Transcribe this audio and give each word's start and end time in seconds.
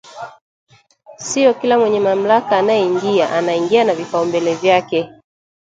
Sio 1.17 1.53
kila 1.53 1.79
mwenye 1.79 1.99
mamlaka 1.99 2.57
anayeingia, 2.59 3.29
anaingia 3.31 3.83
na 3.83 3.95
vipaumbele 3.95 4.55
vyake 4.55 5.09